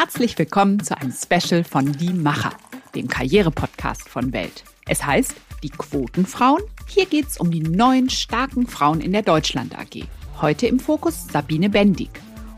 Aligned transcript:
Herzlich 0.00 0.38
willkommen 0.38 0.78
zu 0.78 0.96
einem 0.96 1.10
Special 1.10 1.64
von 1.64 1.90
Die 1.90 2.12
Macher, 2.12 2.52
dem 2.94 3.08
Karriere-Podcast 3.08 4.08
von 4.08 4.32
Welt. 4.32 4.62
Es 4.86 5.04
heißt 5.04 5.34
Die 5.64 5.70
Quotenfrauen. 5.70 6.62
Hier 6.86 7.04
geht 7.04 7.26
es 7.26 7.36
um 7.36 7.50
die 7.50 7.62
neuen 7.62 8.08
starken 8.08 8.68
Frauen 8.68 9.00
in 9.00 9.10
der 9.10 9.22
Deutschland 9.22 9.76
AG. 9.76 10.04
Heute 10.40 10.68
im 10.68 10.78
Fokus 10.78 11.26
Sabine 11.26 11.68
Bendig. 11.68 12.10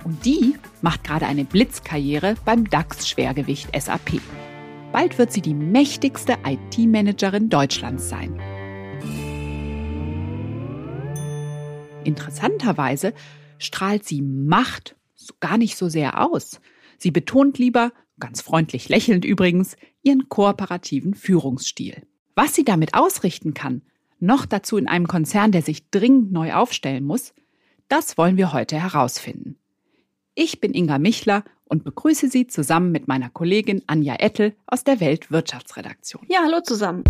Und 0.04 0.22
die 0.26 0.54
macht 0.82 1.02
gerade 1.02 1.24
eine 1.24 1.44
Blitzkarriere 1.46 2.34
beim 2.44 2.68
DAX-Schwergewicht 2.68 3.70
SAP. 3.74 4.20
Bald 4.92 5.16
wird 5.16 5.32
sie 5.32 5.40
die 5.40 5.54
mächtigste 5.54 6.36
IT-Managerin 6.44 7.48
Deutschlands 7.48 8.10
sein. 8.10 8.38
Interessanterweise 12.04 13.14
strahlt 13.56 14.06
sie 14.06 14.20
Macht 14.20 14.94
gar 15.40 15.56
nicht 15.56 15.78
so 15.78 15.88
sehr 15.88 16.20
aus. 16.20 16.60
Sie 17.00 17.10
betont 17.10 17.56
lieber, 17.58 17.92
ganz 18.20 18.42
freundlich 18.42 18.90
lächelnd 18.90 19.24
übrigens, 19.24 19.76
ihren 20.02 20.28
kooperativen 20.28 21.14
Führungsstil. 21.14 22.06
Was 22.34 22.54
sie 22.54 22.64
damit 22.64 22.94
ausrichten 22.94 23.54
kann, 23.54 23.82
noch 24.18 24.44
dazu 24.44 24.76
in 24.76 24.86
einem 24.86 25.08
Konzern, 25.08 25.50
der 25.50 25.62
sich 25.62 25.90
dringend 25.90 26.30
neu 26.30 26.52
aufstellen 26.52 27.04
muss, 27.04 27.32
das 27.88 28.18
wollen 28.18 28.36
wir 28.36 28.52
heute 28.52 28.78
herausfinden. 28.78 29.56
Ich 30.34 30.60
bin 30.60 30.74
Inga 30.74 30.98
Michler 30.98 31.42
und 31.64 31.84
begrüße 31.84 32.28
Sie 32.28 32.46
zusammen 32.46 32.92
mit 32.92 33.08
meiner 33.08 33.30
Kollegin 33.30 33.82
Anja 33.86 34.16
Ettel 34.18 34.54
aus 34.66 34.84
der 34.84 35.00
Weltwirtschaftsredaktion. 35.00 36.26
Ja, 36.28 36.40
hallo 36.44 36.60
zusammen. 36.62 37.02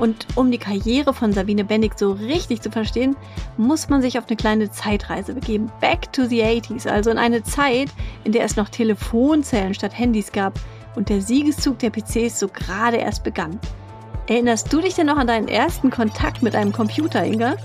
Und 0.00 0.26
um 0.34 0.50
die 0.50 0.58
Karriere 0.58 1.12
von 1.12 1.34
Sabine 1.34 1.62
Bendig 1.62 1.98
so 1.98 2.12
richtig 2.12 2.62
zu 2.62 2.70
verstehen, 2.70 3.16
muss 3.58 3.90
man 3.90 4.00
sich 4.00 4.18
auf 4.18 4.26
eine 4.26 4.36
kleine 4.36 4.70
Zeitreise 4.70 5.34
begeben. 5.34 5.70
Back 5.82 6.10
to 6.12 6.24
the 6.24 6.42
80s, 6.42 6.88
also 6.88 7.10
in 7.10 7.18
eine 7.18 7.42
Zeit, 7.42 7.90
in 8.24 8.32
der 8.32 8.44
es 8.44 8.56
noch 8.56 8.70
Telefonzellen 8.70 9.74
statt 9.74 9.96
Handys 9.96 10.32
gab 10.32 10.58
und 10.96 11.10
der 11.10 11.20
Siegeszug 11.20 11.78
der 11.80 11.90
PCs 11.90 12.40
so 12.40 12.48
gerade 12.48 12.96
erst 12.96 13.24
begann. 13.24 13.60
Erinnerst 14.26 14.72
du 14.72 14.80
dich 14.80 14.94
denn 14.94 15.06
noch 15.06 15.18
an 15.18 15.26
deinen 15.26 15.48
ersten 15.48 15.90
Kontakt 15.90 16.42
mit 16.42 16.54
einem 16.54 16.72
Computer, 16.72 17.22
Inga? 17.22 17.56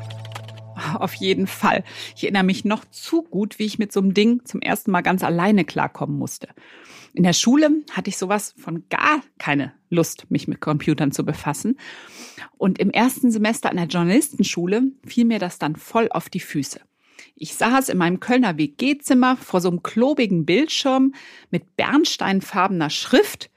Auf 0.96 1.14
jeden 1.14 1.48
Fall. 1.48 1.86
Ich 2.18 2.24
erinnere 2.24 2.44
mich 2.44 2.66
noch 2.66 2.84
zu 2.92 3.24
gut, 3.24 3.59
wie 3.59 3.66
ich 3.66 3.80
mit 3.80 3.94
so 3.94 4.02
einem 4.02 4.14
Ding 4.14 4.44
zum 4.44 4.62
ersten 4.62 4.92
Mal 4.92 5.02
ganz 5.02 5.24
alleine 5.24 5.64
klarkommen 5.64 6.18
musste. 6.18 6.50
In 7.16 7.24
der 7.24 7.32
Schule 7.32 7.72
hatte 7.92 8.10
ich 8.10 8.18
sowas 8.18 8.54
von 8.58 8.84
gar 8.90 9.22
keine 9.38 9.72
Lust, 9.90 10.30
mich 10.30 10.50
mit 10.50 10.60
Computern 10.60 11.14
zu 11.14 11.24
befassen. 11.24 11.78
Und 12.58 12.78
im 12.78 12.92
ersten 12.92 13.32
Semester 13.32 13.70
an 13.70 13.78
der 13.78 13.86
Journalistenschule 13.86 14.92
fiel 15.08 15.24
mir 15.24 15.40
das 15.40 15.58
dann 15.58 15.78
voll 15.78 16.10
auf 16.12 16.28
die 16.28 16.42
Füße. 16.42 16.82
Ich 17.36 17.56
saß 17.56 17.88
in 17.88 17.98
meinem 17.98 18.20
Kölner 18.20 18.58
WG-Zimmer 18.58 19.38
vor 19.38 19.62
so 19.62 19.70
einem 19.70 19.82
klobigen 19.82 20.46
Bildschirm 20.46 21.14
mit 21.52 21.78
bernsteinfarbener 21.78 22.90
Schrift 22.90 23.50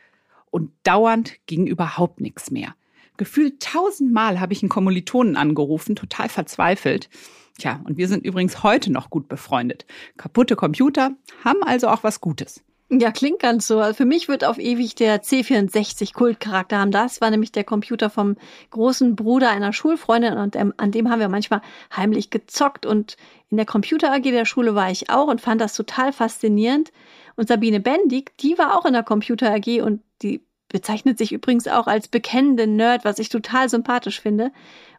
und 0.53 0.71
dauernd 0.85 1.35
ging 1.47 1.67
überhaupt 1.67 2.21
nichts 2.21 2.53
mehr. 2.53 2.77
Gefühlt 3.17 3.61
tausendmal 3.61 4.39
habe 4.39 4.53
ich 4.53 4.63
einen 4.63 4.69
Kommilitonen 4.69 5.37
angerufen, 5.37 5.97
total 5.97 6.29
verzweifelt. 6.29 7.11
Tja, 7.59 7.81
und 7.83 7.97
wir 7.97 8.07
sind 8.07 8.25
übrigens 8.25 8.63
heute 8.63 8.93
noch 8.93 9.11
gut 9.11 9.27
befreundet. 9.27 9.85
Kaputte 10.17 10.55
Computer 10.55 11.17
haben 11.43 11.65
also 11.65 11.89
auch 11.89 12.05
was 12.05 12.21
Gutes. 12.21 12.63
Ja, 12.91 13.13
klingt 13.13 13.41
ganz 13.41 13.67
so. 13.67 13.83
Für 13.93 14.07
mich 14.07 14.29
wird 14.29 14.45
auf 14.45 14.59
ewig 14.59 14.95
der 14.95 15.23
C64 15.23 16.15
Kultcharakter 16.15 16.79
haben. 16.79 16.91
Das 16.91 17.21
war 17.21 17.29
nämlich 17.29 17.53
der 17.53 17.65
Computer 17.65 18.09
vom 18.09 18.37
großen 18.71 19.15
Bruder 19.15 19.51
einer 19.51 19.75
Schulfreundin 19.75 20.39
und 20.39 20.57
an 20.57 20.91
dem 20.91 21.11
haben 21.11 21.21
wir 21.21 21.29
manchmal 21.29 21.61
heimlich 21.95 22.31
gezockt 22.31 22.87
und 22.87 23.19
in 23.51 23.59
der 23.59 23.67
Computer 23.67 24.11
AG 24.11 24.23
der 24.23 24.47
Schule 24.47 24.75
war 24.75 24.91
ich 24.91 25.11
auch 25.11 25.27
und 25.29 25.43
fand 25.43 25.61
das 25.61 25.75
total 25.75 26.15
faszinierend. 26.15 26.91
Und 27.37 27.49
Sabine 27.49 27.81
Bendig, 27.81 28.37
die 28.39 28.57
war 28.57 28.75
auch 28.79 28.87
in 28.87 28.95
der 28.95 29.03
Computer 29.03 29.53
AG 29.53 29.83
und 29.83 30.01
die 30.23 30.43
bezeichnet 30.69 31.19
sich 31.19 31.33
übrigens 31.33 31.69
auch 31.69 31.89
als 31.89 32.09
bekennende 32.09 32.67
Nerd, 32.67 33.05
was 33.05 33.19
ich 33.19 33.29
total 33.29 33.69
sympathisch 33.69 34.21
finde. 34.21 34.51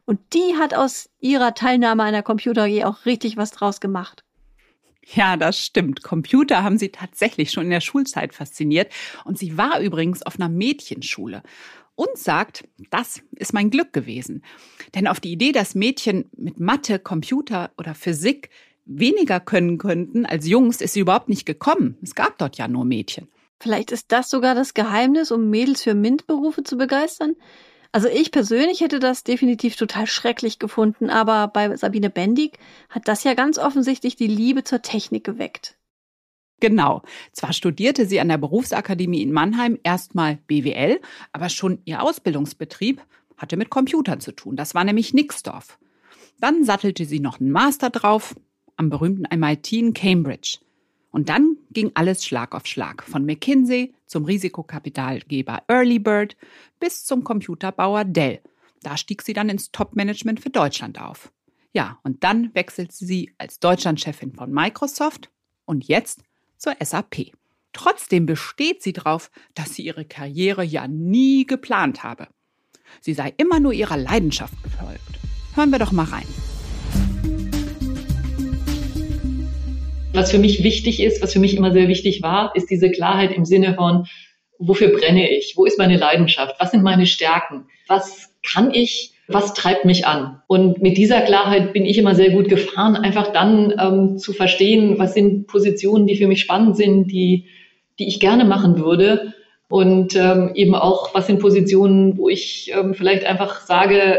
Und 0.06 0.20
die 0.34 0.56
hat 0.60 0.76
aus 0.76 1.10
ihrer 1.20 1.56
Teilnahme 1.56 2.04
an 2.04 2.14
der 2.14 2.24
Computer 2.24 2.64
AG 2.66 2.86
auch 2.86 3.06
richtig 3.08 3.36
was 3.36 3.50
draus 3.50 3.80
gemacht. 3.80 4.24
Ja, 5.16 5.38
das 5.38 5.58
stimmt. 5.58 6.04
Computer 6.04 6.64
haben 6.64 6.78
sie 6.78 6.90
tatsächlich 6.90 7.52
schon 7.52 7.66
in 7.66 7.70
der 7.72 7.82
Schulzeit 7.82 8.34
fasziniert. 8.34 8.92
Und 9.26 9.38
sie 9.38 9.58
war 9.58 9.80
übrigens 9.80 10.24
auf 10.24 10.36
einer 10.36 10.50
Mädchenschule 10.50 11.42
und 11.96 12.18
sagt, 12.18 12.68
das 12.92 13.22
ist 13.36 13.54
mein 13.54 13.72
Glück 13.72 13.92
gewesen. 13.92 14.44
Denn 14.96 15.08
auf 15.08 15.20
die 15.20 15.32
Idee, 15.32 15.52
dass 15.52 15.76
Mädchen 15.76 16.30
mit 16.38 16.60
Mathe, 16.60 17.00
Computer 17.00 17.72
oder 17.78 17.96
Physik 17.96 18.50
weniger 18.86 19.40
können 19.40 19.78
könnten 19.78 20.26
als 20.26 20.48
Jungs, 20.48 20.82
ist 20.82 20.94
sie 20.94 21.02
überhaupt 21.02 21.30
nicht 21.30 21.46
gekommen. 21.46 21.98
Es 22.02 22.16
gab 22.16 22.38
dort 22.38 22.58
ja 22.58 22.68
nur 22.68 22.86
Mädchen. 22.86 23.28
Vielleicht 23.60 23.92
ist 23.92 24.12
das 24.12 24.30
sogar 24.30 24.56
das 24.56 24.74
Geheimnis, 24.74 25.32
um 25.32 25.50
Mädels 25.50 25.84
für 25.84 25.94
MINT-Berufe 25.94 26.64
zu 26.64 26.78
begeistern? 26.78 27.36
Also 27.92 28.08
ich 28.08 28.32
persönlich 28.32 28.82
hätte 28.82 29.00
das 29.00 29.24
definitiv 29.24 29.76
total 29.76 30.06
schrecklich 30.06 30.60
gefunden, 30.60 31.10
aber 31.10 31.48
bei 31.48 31.76
Sabine 31.76 32.10
Bendig 32.10 32.60
hat 32.90 33.08
das 33.08 33.24
ja 33.24 33.34
ganz 33.34 33.58
offensichtlich 33.58 34.16
die 34.16 34.28
Liebe 34.28 34.64
zur 34.64 34.82
Technik 34.82 35.24
geweckt. 35.24 35.76
Genau. 36.60 37.02
Zwar 37.32 37.54
studierte 37.54 38.06
sie 38.06 38.20
an 38.20 38.28
der 38.28 38.38
Berufsakademie 38.38 39.22
in 39.22 39.32
Mannheim 39.32 39.80
erstmal 39.84 40.38
BWL, 40.48 41.00
aber 41.32 41.50
schon 41.50 41.80
ihr 41.86 42.04
Ausbildungsbetrieb 42.04 43.02
hatte 43.38 43.58
mit 43.58 43.70
Computern 43.70 44.20
zu 44.20 44.34
tun. 44.34 44.56
Das 44.56 44.76
war 44.76 44.84
nämlich 44.84 45.14
Nixdorf. 45.14 45.80
Dann 46.40 46.64
sattelte 46.64 47.06
sie 47.06 47.20
noch 47.20 47.40
einen 47.40 47.52
Master 47.52 47.90
drauf 47.90 48.36
am 48.76 48.90
berühmten 48.90 49.26
MIT 49.38 49.72
in 49.74 49.94
Cambridge. 49.94 50.60
Und 51.12 51.30
dann 51.30 51.58
ging 51.72 51.92
alles 51.94 52.26
Schlag 52.26 52.56
auf 52.56 52.66
Schlag. 52.66 53.04
Von 53.04 53.26
McKinsey 53.26 53.94
zum 54.06 54.26
Risikokapitalgeber 54.26 55.64
Early 55.68 56.00
Bird 56.00 56.36
bis 56.80 57.06
zum 57.06 57.24
Computerbauer 57.24 58.06
Dell. 58.06 58.42
Da 58.82 58.98
stieg 58.98 59.22
sie 59.22 59.34
dann 59.34 59.50
ins 59.50 59.72
Top-Management 59.72 60.40
für 60.40 60.50
Deutschland 60.50 61.02
auf. 61.02 61.32
Ja, 61.74 62.00
und 62.04 62.24
dann 62.24 62.54
wechselte 62.56 62.96
sie 62.96 63.32
als 63.38 63.60
Deutschlandchefin 63.60 64.34
von 64.34 64.52
Microsoft 64.52 65.30
und 65.66 65.88
jetzt 65.88 66.24
zur 66.58 66.76
SAP. 66.82 67.32
Trotzdem 67.74 68.26
besteht 68.26 68.82
sie 68.82 68.94
darauf, 68.94 69.30
dass 69.54 69.76
sie 69.76 69.84
ihre 69.84 70.06
Karriere 70.06 70.64
ja 70.64 70.88
nie 70.88 71.46
geplant 71.46 72.04
habe. 72.04 72.28
Sie 73.02 73.14
sei 73.14 73.34
immer 73.38 73.60
nur 73.60 73.74
ihrer 73.74 73.98
Leidenschaft 73.98 74.62
gefolgt. 74.64 75.20
Hören 75.54 75.70
wir 75.70 75.80
doch 75.80 75.92
mal 75.92 76.06
rein. 76.06 76.28
Was 80.14 80.32
für 80.32 80.40
mich 80.40 80.64
wichtig 80.64 81.02
ist, 81.02 81.22
was 81.22 81.34
für 81.34 81.40
mich 81.40 81.56
immer 81.56 81.72
sehr 81.72 81.88
wichtig 81.88 82.22
war, 82.24 82.52
ist 82.56 82.70
diese 82.70 82.90
Klarheit 82.90 83.32
im 83.32 83.46
Sinne 83.46 83.76
von, 83.76 84.08
wofür 84.58 84.90
brenne 84.90 85.30
ich? 85.30 85.54
Wo 85.56 85.66
ist 85.66 85.78
meine 85.78 85.98
Leidenschaft? 85.98 86.56
Was 86.60 86.72
sind 86.72 86.84
meine 86.84 87.06
Stärken? 87.06 87.66
Was 87.88 88.34
kann 88.44 88.74
ich? 88.74 89.14
Was 89.28 89.54
treibt 89.54 89.86
mich 89.86 90.08
an? 90.08 90.42
Und 90.48 90.82
mit 90.82 90.98
dieser 90.98 91.22
Klarheit 91.22 91.74
bin 91.74 91.86
ich 91.86 92.00
immer 92.00 92.16
sehr 92.16 92.32
gut 92.32 92.50
gefahren, 92.50 92.96
einfach 92.96 93.32
dann 93.32 93.74
ähm, 93.80 94.18
zu 94.18 94.34
verstehen, 94.34 94.98
was 94.98 95.14
sind 95.14 95.46
Positionen, 95.46 96.08
die 96.08 96.16
für 96.16 96.28
mich 96.28 96.42
spannend 96.42 96.76
sind, 96.76 97.12
die, 97.12 97.46
die 98.00 98.08
ich 98.08 98.20
gerne 98.20 98.46
machen 98.46 98.80
würde. 98.80 99.36
Und 99.70 100.16
ähm, 100.16 100.52
eben 100.56 100.74
auch, 100.74 101.14
was 101.14 101.28
sind 101.28 101.40
Positionen, 101.40 102.18
wo 102.18 102.28
ich 102.28 102.72
ähm, 102.76 102.96
vielleicht 102.96 103.24
einfach 103.26 103.62
sage, 103.62 104.18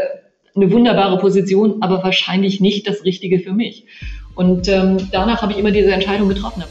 eine 0.55 0.71
wunderbare 0.71 1.17
Position, 1.17 1.81
aber 1.81 2.03
wahrscheinlich 2.03 2.61
nicht 2.61 2.87
das 2.87 3.03
Richtige 3.03 3.39
für 3.39 3.51
mich. 3.51 3.85
Und 4.35 4.67
ähm, 4.67 5.09
danach 5.11 5.41
habe 5.41 5.53
ich 5.53 5.59
immer 5.59 5.71
diese 5.71 5.91
Entscheidung 5.91 6.29
getroffen. 6.29 6.63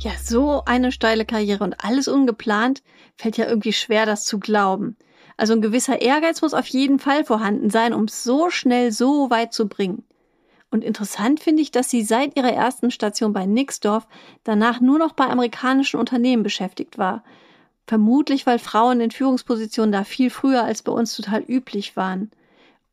Ja, 0.00 0.12
so 0.22 0.62
eine 0.66 0.92
steile 0.92 1.24
Karriere 1.24 1.64
und 1.64 1.82
alles 1.82 2.08
ungeplant, 2.08 2.82
fällt 3.16 3.38
ja 3.38 3.46
irgendwie 3.46 3.72
schwer, 3.72 4.04
das 4.04 4.24
zu 4.24 4.38
glauben. 4.38 4.96
Also 5.36 5.54
ein 5.54 5.62
gewisser 5.62 6.00
Ehrgeiz 6.00 6.42
muss 6.42 6.54
auf 6.54 6.66
jeden 6.66 6.98
Fall 6.98 7.24
vorhanden 7.24 7.70
sein, 7.70 7.92
um 7.92 8.04
es 8.04 8.22
so 8.22 8.50
schnell 8.50 8.92
so 8.92 9.30
weit 9.30 9.52
zu 9.52 9.66
bringen. 9.66 10.04
Und 10.70 10.84
interessant 10.84 11.40
finde 11.40 11.62
ich, 11.62 11.70
dass 11.70 11.88
sie 11.88 12.02
seit 12.02 12.36
ihrer 12.36 12.52
ersten 12.52 12.90
Station 12.90 13.32
bei 13.32 13.46
Nixdorf 13.46 14.06
danach 14.42 14.80
nur 14.80 14.98
noch 14.98 15.12
bei 15.12 15.26
amerikanischen 15.26 15.98
Unternehmen 16.00 16.42
beschäftigt 16.42 16.98
war. 16.98 17.24
Vermutlich, 17.86 18.44
weil 18.46 18.58
Frauen 18.58 19.00
in 19.00 19.10
Führungspositionen 19.10 19.92
da 19.92 20.04
viel 20.04 20.30
früher 20.30 20.64
als 20.64 20.82
bei 20.82 20.92
uns 20.92 21.14
total 21.14 21.42
üblich 21.42 21.96
waren. 21.96 22.30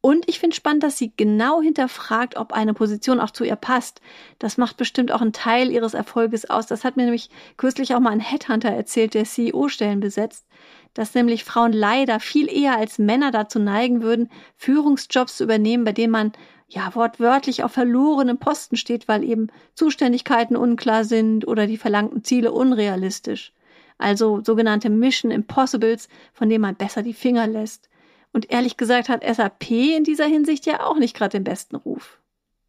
Und 0.01 0.27
ich 0.27 0.39
finde 0.39 0.55
spannend, 0.55 0.81
dass 0.81 0.97
sie 0.97 1.13
genau 1.15 1.61
hinterfragt, 1.61 2.35
ob 2.35 2.53
eine 2.53 2.73
Position 2.73 3.19
auch 3.19 3.29
zu 3.29 3.43
ihr 3.43 3.55
passt. 3.55 4.01
Das 4.39 4.57
macht 4.57 4.77
bestimmt 4.77 5.11
auch 5.11 5.21
einen 5.21 5.31
Teil 5.31 5.69
ihres 5.69 5.93
Erfolges 5.93 6.49
aus. 6.49 6.65
Das 6.65 6.83
hat 6.83 6.97
mir 6.97 7.03
nämlich 7.03 7.29
kürzlich 7.55 7.93
auch 7.93 7.99
mal 7.99 8.09
ein 8.09 8.19
Headhunter 8.19 8.69
erzählt, 8.69 9.13
der 9.13 9.25
CEO-Stellen 9.25 9.99
besetzt, 9.99 10.47
dass 10.95 11.13
nämlich 11.13 11.43
Frauen 11.43 11.71
leider 11.71 12.19
viel 12.19 12.49
eher 12.51 12.77
als 12.77 12.97
Männer 12.97 13.29
dazu 13.29 13.59
neigen 13.59 14.01
würden, 14.01 14.29
Führungsjobs 14.57 15.37
zu 15.37 15.43
übernehmen, 15.43 15.83
bei 15.83 15.93
denen 15.93 16.11
man 16.11 16.31
ja 16.67 16.95
wortwörtlich 16.95 17.63
auf 17.63 17.73
verlorenem 17.73 18.39
Posten 18.39 18.77
steht, 18.77 19.07
weil 19.07 19.23
eben 19.23 19.49
Zuständigkeiten 19.75 20.55
unklar 20.55 21.03
sind 21.03 21.47
oder 21.47 21.67
die 21.67 21.77
verlangten 21.77 22.23
Ziele 22.23 22.51
unrealistisch. 22.51 23.53
Also 23.99 24.41
sogenannte 24.43 24.89
Mission 24.89 25.31
Impossibles, 25.31 26.09
von 26.33 26.49
denen 26.49 26.63
man 26.63 26.75
besser 26.75 27.03
die 27.03 27.13
Finger 27.13 27.45
lässt. 27.45 27.90
Und 28.33 28.51
ehrlich 28.51 28.77
gesagt 28.77 29.09
hat 29.09 29.23
SAP 29.23 29.71
in 29.71 30.03
dieser 30.03 30.25
Hinsicht 30.25 30.65
ja 30.65 30.85
auch 30.85 30.97
nicht 30.97 31.15
gerade 31.15 31.37
den 31.37 31.43
besten 31.43 31.75
Ruf. 31.75 32.19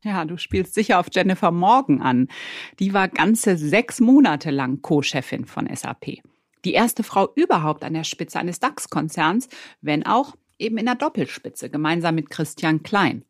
Ja, 0.05 0.25
du 0.25 0.37
spielst 0.37 0.75
sicher 0.75 0.99
auf 0.99 1.07
Jennifer 1.13 1.53
Morgan 1.53 2.03
an. 2.03 2.29
Die 2.81 2.93
war 2.93 3.07
ganze 3.09 3.57
sechs 3.57 4.01
Monate 4.01 4.51
lang 4.51 4.83
Co-Chefin 4.83 5.45
von 5.45 5.69
SAP. 5.73 6.23
Die 6.65 6.73
erste 6.73 7.05
Frau 7.05 7.33
überhaupt 7.35 7.85
an 7.85 7.95
der 7.95 8.05
Spitze 8.05 8.39
eines 8.39 8.59
DAX-Konzerns, 8.59 9.49
wenn 9.81 10.05
auch 10.05 10.37
eben 10.59 10.79
in 10.79 10.87
der 10.87 10.95
Doppelspitze, 10.97 11.71
gemeinsam 11.71 12.17
mit 12.17 12.31
Christian 12.31 12.83
Klein. 12.83 13.25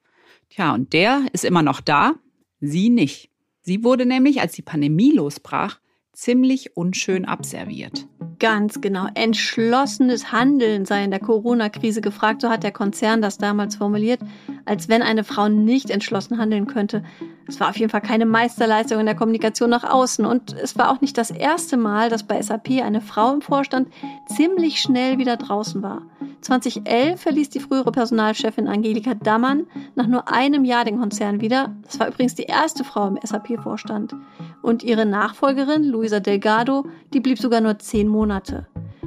Tja, 0.51 0.75
und 0.75 0.93
der 0.93 1.27
ist 1.33 1.45
immer 1.45 1.63
noch 1.63 1.81
da, 1.81 2.15
sie 2.61 2.91
nicht. 2.91 3.31
Sie 3.63 3.85
wurde 3.85 4.07
nämlich, 4.07 4.41
als 4.41 4.53
die 4.53 4.63
Pandemie 4.63 5.13
losbrach, 5.13 5.79
ziemlich 6.13 6.77
unschön 6.77 7.25
abserviert. 7.25 8.07
Ganz 8.43 8.81
genau. 8.81 9.07
Entschlossenes 9.15 10.33
Handeln 10.33 10.85
sei 10.85 11.05
in 11.05 11.13
der 11.13 11.21
Corona-Krise 11.21 12.01
gefragt, 12.01 12.43
so 12.43 12.49
hat 12.49 12.65
der 12.65 12.73
Konzern 12.73 13.23
das 13.23 13.39
damals 13.39 13.77
formuliert, 13.77 14.19
als 14.65 14.89
wenn 14.89 15.03
eine 15.03 15.25
Frau 15.25 15.49
nicht 15.49 15.91
entschlossen 15.91 16.39
handeln 16.39 16.67
könnte. 16.67 17.03
Es 17.47 17.61
war 17.61 17.69
auf 17.69 17.77
jeden 17.77 17.91
Fall 17.91 18.01
keine 18.01 18.27
Meisterleistung 18.27 19.01
in 19.01 19.07
der 19.07 19.15
Kommunikation 19.15 19.71
nach 19.71 19.85
außen 19.85 20.25
und 20.25 20.55
es 20.55 20.79
war 20.79 20.91
auch 20.91 21.01
nicht 21.01 21.19
das 21.19 21.31
erste 21.31 21.77
Mal, 21.77 22.09
dass 22.09 22.23
bei 22.23 22.41
SAP 22.41 22.83
eine 22.83 23.01
Frau 23.01 23.33
im 23.33 23.43
Vorstand 23.43 23.89
ziemlich 24.27 24.81
schnell 24.81 25.19
wieder 25.19 25.37
draußen 25.37 25.83
war. 25.83 26.03
2011 26.43 27.21
verließ 27.21 27.51
die 27.51 27.61
frühere 27.61 27.93
Personalchefin 27.93 28.69
Angelika 28.69 29.15
Dammann 29.15 29.67
nach 29.95 30.07
nur 30.07 30.29
einem 30.29 30.65
Jahr 30.65 30.85
den 30.85 30.99
Konzern 30.99 31.41
wieder. 31.41 31.75
Das 31.85 32.01
war 32.01 32.09
übrigens 32.09 32.35
die 32.35 32.45
erste 32.45 32.85
Frau 32.85 33.09
im 33.09 33.19
SAP-Vorstand. 33.23 34.15
Und 34.61 34.83
ihre 34.83 35.07
Nachfolgerin, 35.07 35.85
Luisa 35.85 36.21
Delgado, 36.21 36.87
die 37.13 37.21
blieb 37.21 37.39
sogar 37.39 37.61
nur 37.61 37.79
zehn 37.79 38.09
Monate. 38.09 38.67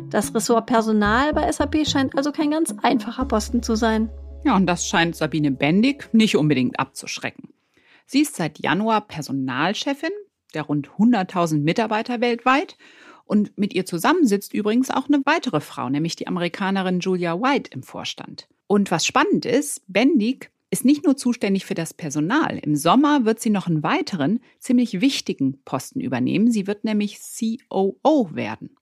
Das 0.10 0.34
Ressort 0.34 0.68
Personal 0.68 1.34
bei 1.34 1.52
SAP 1.52 1.88
scheint 1.88 2.18
also 2.18 2.32
kein 2.32 2.52
ganz 2.52 2.74
einfacher 2.82 3.26
Posten 3.26 3.64
zu 3.64 3.76
sein. 3.76 4.10
Ja, 4.46 4.56
und 4.56 4.68
das 4.68 4.88
scheint 4.88 5.16
Sabine 5.16 5.52
Bendig 5.52 6.08
nicht 6.14 6.38
unbedingt 6.38 6.80
abzuschrecken. 6.80 7.50
Sie 8.06 8.22
ist 8.22 8.36
seit 8.36 8.60
Januar 8.60 9.02
Personalchefin 9.08 10.12
der 10.54 10.64
rund 10.64 10.90
100.000 10.90 11.60
Mitarbeiter 11.60 12.22
weltweit 12.22 12.78
und 13.26 13.58
mit 13.58 13.74
ihr 13.74 13.86
zusammen 13.86 14.26
sitzt 14.26 14.54
übrigens 14.54 14.90
auch 14.90 15.08
eine 15.08 15.22
weitere 15.26 15.60
Frau, 15.60 15.90
nämlich 15.90 16.16
die 16.16 16.28
Amerikanerin 16.28 17.00
Julia 17.00 17.40
White 17.40 17.72
im 17.74 17.84
Vorstand. 17.84 18.48
Und 18.68 18.92
was 18.92 19.06
spannend 19.06 19.46
ist, 19.46 19.82
Bendig 19.88 20.52
ist 20.72 20.86
nicht 20.86 21.06
nur 21.06 21.18
zuständig 21.18 21.66
für 21.66 21.74
das 21.74 21.94
Personal. 21.94 22.58
Im 22.60 22.76
Sommer 22.76 23.26
wird 23.26 23.40
sie 23.40 23.50
noch 23.50 23.68
einen 23.68 23.84
weiteren, 23.84 24.40
ziemlich 24.60 25.02
wichtigen 25.02 25.60
Posten 25.64 26.02
übernehmen. 26.02 26.52
Sie 26.52 26.68
wird 26.68 26.84
nämlich 26.84 27.20
COO 27.20 28.30
werden. 28.34 28.76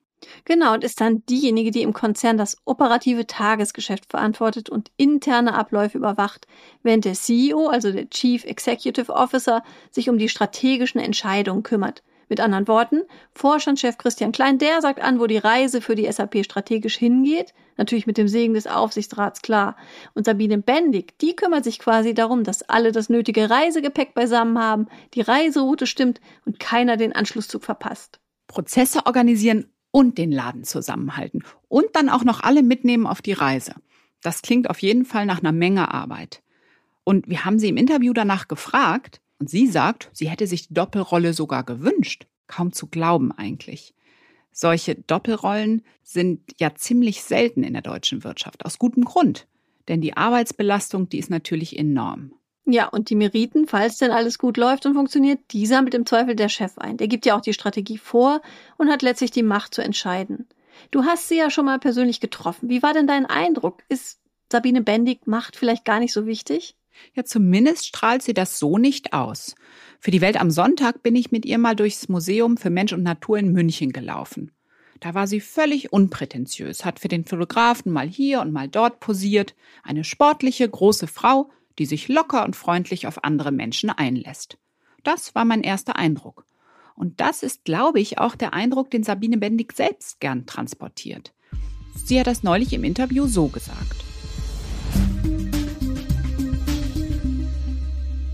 Genau, 0.46 0.74
und 0.74 0.84
ist 0.84 1.02
dann 1.02 1.26
diejenige, 1.26 1.72
die 1.72 1.82
im 1.82 1.94
Konzern 1.94 2.38
das 2.38 2.58
operative 2.66 3.28
Tagesgeschäft 3.28 4.10
verantwortet 4.10 4.70
und 4.70 4.92
interne 4.98 5.54
Abläufe 5.54 5.98
überwacht, 5.98 6.48
während 6.82 7.06
der 7.06 7.14
CEO, 7.14 7.68
also 7.68 7.92
der 7.92 8.10
Chief 8.10 8.44
Executive 8.44 9.12
Officer, 9.12 9.64
sich 9.92 10.10
um 10.10 10.18
die 10.18 10.30
strategischen 10.30 11.02
Entscheidungen 11.02 11.64
kümmert. 11.64 12.04
Mit 12.30 12.40
anderen 12.40 12.68
Worten, 12.68 13.02
Vorstandschef 13.34 13.98
Christian 13.98 14.32
Klein, 14.32 14.58
der 14.58 14.82
sagt 14.82 15.02
an, 15.02 15.20
wo 15.20 15.28
die 15.28 15.38
Reise 15.38 15.82
für 15.82 15.96
die 15.96 16.12
SAP 16.12 16.44
strategisch 16.44 16.96
hingeht. 16.96 17.54
Natürlich 17.78 18.08
mit 18.08 18.18
dem 18.18 18.28
Segen 18.28 18.54
des 18.54 18.66
Aufsichtsrats, 18.66 19.42
klar. 19.42 19.76
Und 20.14 20.26
Sabine 20.26 20.58
Bendig, 20.58 21.18
die 21.20 21.36
kümmert 21.36 21.64
sich 21.64 21.80
quasi 21.80 22.14
darum, 22.14 22.44
dass 22.44 22.64
alle 22.64 22.92
das 22.92 23.10
nötige 23.10 23.50
Reisegepäck 23.50 24.14
beisammen 24.14 24.58
haben, 24.58 24.88
die 25.14 25.22
Reiseroute 25.22 25.86
stimmt 25.86 26.22
und 26.46 26.60
keiner 26.60 26.98
den 26.98 27.14
Anschlusszug 27.14 27.64
verpasst. 27.64 28.20
Prozesse 28.48 29.06
organisieren 29.06 29.73
und 29.94 30.18
den 30.18 30.32
Laden 30.32 30.64
zusammenhalten. 30.64 31.44
Und 31.70 31.86
dann 31.94 32.10
auch 32.10 32.24
noch 32.24 32.42
alle 32.42 32.64
mitnehmen 32.64 33.06
auf 33.06 33.22
die 33.22 33.32
Reise. 33.32 33.76
Das 34.22 34.42
klingt 34.42 34.70
auf 34.70 34.80
jeden 34.80 35.06
Fall 35.06 35.28
nach 35.28 35.40
einer 35.40 35.52
Menge 35.52 35.94
Arbeit. 35.94 36.42
Und 37.04 37.30
wir 37.30 37.46
haben 37.46 37.60
sie 37.60 37.70
im 37.70 37.78
Interview 37.78 38.12
danach 38.12 38.48
gefragt, 38.48 39.22
und 39.40 39.50
sie 39.50 39.68
sagt, 39.68 40.10
sie 40.14 40.30
hätte 40.30 40.48
sich 40.48 40.68
die 40.68 40.74
Doppelrolle 40.74 41.34
sogar 41.34 41.64
gewünscht. 41.64 42.28
Kaum 42.48 42.72
zu 42.72 42.88
glauben 42.88 43.32
eigentlich. 43.32 43.94
Solche 44.52 44.96
Doppelrollen 44.96 45.84
sind 46.02 46.40
ja 46.60 46.74
ziemlich 46.76 47.24
selten 47.24 47.64
in 47.64 47.74
der 47.74 47.82
deutschen 47.82 48.24
Wirtschaft, 48.24 48.66
aus 48.66 48.80
gutem 48.80 49.04
Grund. 49.04 49.48
Denn 49.90 50.02
die 50.02 50.16
Arbeitsbelastung, 50.16 51.10
die 51.10 51.20
ist 51.20 51.30
natürlich 51.30 51.78
enorm. 51.78 52.34
Ja, 52.66 52.88
und 52.88 53.10
die 53.10 53.16
Meriten, 53.16 53.68
falls 53.68 53.98
denn 53.98 54.12
alles 54.12 54.38
gut 54.38 54.56
läuft 54.56 54.86
und 54.86 54.94
funktioniert, 54.94 55.40
die 55.52 55.66
sammelt 55.66 55.94
im 55.94 56.06
Zweifel 56.06 56.36
der 56.36 56.48
Chef 56.48 56.78
ein. 56.78 56.96
Der 56.96 57.08
gibt 57.08 57.26
ja 57.26 57.36
auch 57.36 57.42
die 57.42 57.54
Strategie 57.54 57.98
vor 57.98 58.42
und 58.78 58.90
hat 58.90 59.02
letztlich 59.02 59.32
die 59.32 59.44
Macht 59.44 59.74
zu 59.74 59.82
entscheiden. 59.82 60.48
Du 60.92 61.04
hast 61.04 61.28
sie 61.28 61.38
ja 61.38 61.50
schon 61.50 61.66
mal 61.66 61.80
persönlich 61.80 62.20
getroffen. 62.20 62.70
Wie 62.70 62.82
war 62.82 62.94
denn 62.94 63.08
dein 63.08 63.26
Eindruck? 63.26 63.84
Ist 63.90 64.20
Sabine 64.52 64.82
Bendig 64.82 65.28
Macht 65.28 65.56
vielleicht 65.56 65.84
gar 65.84 66.00
nicht 66.00 66.14
so 66.14 66.26
wichtig? 66.26 66.76
Ja, 67.14 67.24
zumindest 67.26 67.88
strahlt 67.88 68.22
sie 68.22 68.34
das 68.34 68.60
so 68.60 68.78
nicht 68.78 69.14
aus. 69.14 69.56
Für 70.00 70.12
die 70.12 70.22
Welt 70.22 70.40
am 70.40 70.52
Sonntag 70.52 71.04
bin 71.04 71.16
ich 71.16 71.32
mit 71.32 71.46
ihr 71.46 71.58
mal 71.58 71.76
durchs 71.76 72.08
Museum 72.08 72.58
für 72.58 72.70
Mensch 72.70 72.94
und 72.94 73.04
Natur 73.04 73.40
in 73.40 73.52
München 73.52 73.92
gelaufen. 73.92 74.52
Da 75.00 75.14
war 75.14 75.28
sie 75.28 75.42
völlig 75.42 75.92
unprätentiös, 75.92 76.86
hat 76.86 77.00
für 77.00 77.10
den 77.10 77.26
Fotografen 77.26 77.92
mal 77.92 78.08
hier 78.08 78.40
und 78.42 78.54
mal 78.54 78.70
dort 78.70 79.00
posiert. 79.00 79.54
Eine 79.82 80.04
sportliche, 80.04 80.70
große 80.70 81.08
Frau, 81.08 81.50
die 81.80 81.86
sich 81.86 82.08
locker 82.08 82.44
und 82.46 82.56
freundlich 82.56 83.08
auf 83.08 83.24
andere 83.24 83.52
Menschen 83.52 83.90
einlässt. 83.90 84.58
Das 85.04 85.36
war 85.36 85.46
mein 85.46 85.62
erster 85.62 85.96
Eindruck. 85.96 86.46
Und 86.96 87.20
das 87.20 87.44
ist, 87.44 87.66
glaube 87.66 88.00
ich, 88.00 88.20
auch 88.20 88.36
der 88.36 88.54
Eindruck, 88.54 88.92
den 88.92 89.04
Sabine 89.04 89.38
Bendig 89.38 89.74
selbst 89.74 90.20
gern 90.20 90.46
transportiert. 90.46 91.34
Sie 91.96 92.20
hat 92.20 92.28
das 92.28 92.44
neulich 92.44 92.74
im 92.74 92.84
Interview 92.84 93.26
so 93.28 93.48
gesagt. 93.48 94.04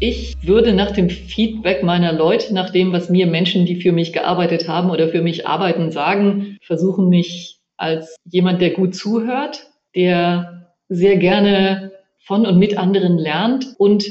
Ich 0.01 0.35
würde 0.43 0.73
nach 0.73 0.91
dem 0.91 1.09
Feedback 1.09 1.83
meiner 1.83 2.13
Leute, 2.13 2.53
nach 2.53 2.69
dem, 2.69 2.93
was 2.93 3.09
mir 3.09 3.27
Menschen, 3.27 3.65
die 3.65 3.81
für 3.81 3.91
mich 3.91 4.13
gearbeitet 4.13 4.67
haben 4.67 4.91
oder 4.91 5.09
für 5.09 5.21
mich 5.21 5.45
arbeiten, 5.45 5.91
sagen, 5.91 6.57
versuchen 6.61 7.09
mich 7.09 7.59
als 7.75 8.15
jemand, 8.23 8.61
der 8.61 8.71
gut 8.71 8.95
zuhört, 8.95 9.67
der 9.95 10.73
sehr 10.87 11.17
gerne 11.17 11.88
von 12.19 12.45
und 12.45 12.59
mit 12.59 12.77
anderen 12.77 13.17
lernt 13.17 13.75
und 13.77 14.05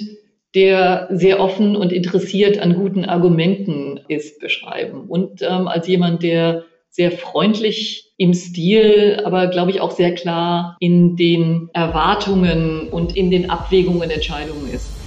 der 0.55 1.09
sehr 1.11 1.41
offen 1.41 1.77
und 1.77 1.93
interessiert 1.93 2.59
an 2.59 2.75
guten 2.75 3.05
Argumenten 3.05 4.01
ist, 4.09 4.41
beschreiben. 4.41 5.03
Und 5.09 5.43
ähm, 5.43 5.69
als 5.69 5.87
jemand, 5.87 6.23
der 6.23 6.65
sehr 6.91 7.13
freundlich 7.13 8.13
im 8.17 8.35
Stil, 8.35 9.21
aber 9.25 9.49
glaube 9.49 9.71
ich 9.71 9.81
auch 9.81 9.91
sehr 9.91 10.15
klar 10.15 10.77
in 10.81 11.17
den 11.17 11.69
Erwartungen 11.75 12.89
und 12.89 13.17
in 13.17 13.31
den 13.31 13.51
Abwägungen 13.51 14.11
Entscheidungen 14.11 14.73
ist. 14.73 14.99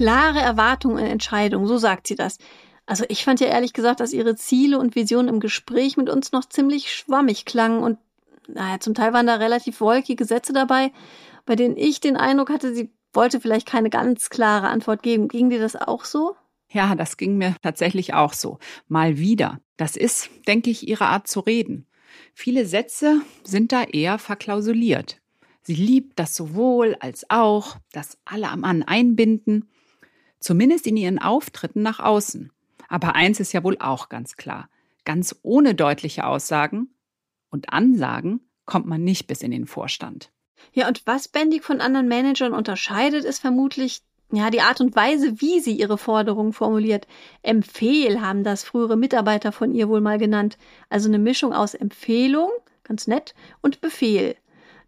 klare 0.00 0.38
Erwartungen 0.38 0.96
und 0.96 1.10
Entscheidungen, 1.10 1.66
so 1.66 1.76
sagt 1.76 2.06
sie 2.06 2.14
das. 2.14 2.38
Also 2.86 3.04
ich 3.10 3.22
fand 3.22 3.38
ja 3.40 3.48
ehrlich 3.48 3.74
gesagt, 3.74 4.00
dass 4.00 4.14
ihre 4.14 4.34
Ziele 4.34 4.78
und 4.78 4.96
Visionen 4.96 5.28
im 5.28 5.40
Gespräch 5.40 5.98
mit 5.98 6.08
uns 6.08 6.32
noch 6.32 6.46
ziemlich 6.46 6.90
schwammig 6.90 7.44
klangen 7.44 7.82
und 7.82 7.98
naja, 8.54 8.80
zum 8.80 8.94
Teil 8.94 9.12
waren 9.12 9.26
da 9.26 9.36
relativ 9.36 9.80
wolkige 9.80 10.24
Sätze 10.24 10.52
dabei, 10.52 10.92
bei 11.46 11.56
denen 11.56 11.76
ich 11.76 12.00
den 12.00 12.16
Eindruck 12.16 12.50
hatte, 12.50 12.74
sie 12.74 12.90
wollte 13.12 13.40
vielleicht 13.40 13.66
keine 13.66 13.90
ganz 13.90 14.30
klare 14.30 14.68
Antwort 14.68 15.02
geben. 15.02 15.28
Ging 15.28 15.50
dir 15.50 15.58
das 15.58 15.76
auch 15.76 16.04
so? 16.04 16.36
Ja, 16.68 16.94
das 16.94 17.16
ging 17.16 17.36
mir 17.36 17.56
tatsächlich 17.62 18.14
auch 18.14 18.32
so. 18.32 18.58
Mal 18.86 19.18
wieder. 19.18 19.60
Das 19.76 19.96
ist, 19.96 20.30
denke 20.46 20.70
ich, 20.70 20.86
ihre 20.86 21.06
Art 21.06 21.26
zu 21.26 21.40
reden. 21.40 21.86
Viele 22.34 22.66
Sätze 22.66 23.20
sind 23.42 23.72
da 23.72 23.82
eher 23.82 24.18
verklausuliert. 24.18 25.20
Sie 25.62 25.74
liebt 25.74 26.18
das 26.18 26.36
sowohl 26.36 26.96
als 27.00 27.28
auch, 27.28 27.76
das 27.92 28.18
alle 28.24 28.48
am 28.48 28.60
Mann 28.60 28.82
einbinden 28.82 29.68
zumindest 30.40 30.86
in 30.86 30.96
ihren 30.96 31.18
Auftritten 31.18 31.82
nach 31.82 32.00
außen. 32.00 32.50
Aber 32.88 33.14
eins 33.14 33.38
ist 33.38 33.52
ja 33.52 33.62
wohl 33.62 33.76
auch 33.78 34.08
ganz 34.08 34.36
klar. 34.36 34.68
Ganz 35.04 35.36
ohne 35.42 35.74
deutliche 35.74 36.26
Aussagen 36.26 36.88
und 37.50 37.72
Ansagen 37.72 38.40
kommt 38.64 38.86
man 38.86 39.02
nicht 39.02 39.26
bis 39.26 39.42
in 39.42 39.50
den 39.50 39.66
Vorstand. 39.66 40.30
Ja, 40.72 40.88
und 40.88 41.02
was 41.06 41.28
Bendig 41.28 41.64
von 41.64 41.80
anderen 41.80 42.08
Managern 42.08 42.52
unterscheidet, 42.52 43.24
ist 43.24 43.40
vermutlich 43.40 44.02
ja, 44.32 44.50
die 44.50 44.60
Art 44.60 44.80
und 44.80 44.94
Weise, 44.94 45.40
wie 45.40 45.60
sie 45.60 45.72
ihre 45.72 45.98
Forderungen 45.98 46.52
formuliert. 46.52 47.06
Empfehl 47.42 48.20
haben 48.20 48.44
das 48.44 48.62
frühere 48.62 48.96
Mitarbeiter 48.96 49.50
von 49.50 49.74
ihr 49.74 49.88
wohl 49.88 50.00
mal 50.00 50.18
genannt. 50.18 50.56
Also 50.88 51.08
eine 51.08 51.18
Mischung 51.18 51.52
aus 51.52 51.74
Empfehlung, 51.74 52.50
ganz 52.84 53.08
nett, 53.08 53.34
und 53.60 53.80
Befehl. 53.80 54.36